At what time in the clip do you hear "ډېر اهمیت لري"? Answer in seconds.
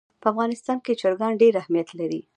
1.41-2.21